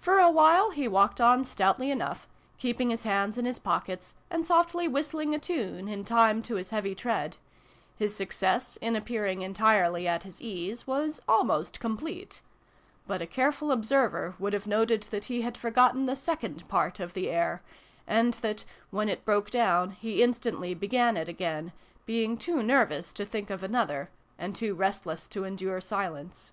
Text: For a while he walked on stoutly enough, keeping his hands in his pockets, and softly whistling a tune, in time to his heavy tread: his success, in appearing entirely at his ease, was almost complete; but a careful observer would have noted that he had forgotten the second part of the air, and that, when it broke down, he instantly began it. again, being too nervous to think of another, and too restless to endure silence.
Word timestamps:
For 0.00 0.18
a 0.18 0.28
while 0.28 0.72
he 0.72 0.88
walked 0.88 1.20
on 1.20 1.44
stoutly 1.44 1.88
enough, 1.92 2.26
keeping 2.58 2.90
his 2.90 3.04
hands 3.04 3.38
in 3.38 3.44
his 3.44 3.60
pockets, 3.60 4.12
and 4.28 4.44
softly 4.44 4.88
whistling 4.88 5.36
a 5.36 5.38
tune, 5.38 5.86
in 5.86 6.04
time 6.04 6.42
to 6.42 6.56
his 6.56 6.70
heavy 6.70 6.96
tread: 6.96 7.36
his 7.96 8.12
success, 8.12 8.76
in 8.78 8.96
appearing 8.96 9.42
entirely 9.42 10.08
at 10.08 10.24
his 10.24 10.42
ease, 10.42 10.88
was 10.88 11.20
almost 11.28 11.78
complete; 11.78 12.42
but 13.06 13.22
a 13.22 13.24
careful 13.28 13.70
observer 13.70 14.34
would 14.40 14.52
have 14.52 14.66
noted 14.66 15.04
that 15.12 15.26
he 15.26 15.42
had 15.42 15.56
forgotten 15.56 16.06
the 16.06 16.16
second 16.16 16.66
part 16.66 16.98
of 16.98 17.14
the 17.14 17.30
air, 17.30 17.62
and 18.04 18.34
that, 18.42 18.64
when 18.90 19.08
it 19.08 19.24
broke 19.24 19.48
down, 19.52 19.92
he 19.92 20.24
instantly 20.24 20.74
began 20.74 21.16
it. 21.16 21.28
again, 21.28 21.72
being 22.04 22.36
too 22.36 22.64
nervous 22.64 23.12
to 23.12 23.24
think 23.24 23.48
of 23.50 23.62
another, 23.62 24.10
and 24.40 24.56
too 24.56 24.74
restless 24.74 25.28
to 25.28 25.44
endure 25.44 25.80
silence. 25.80 26.50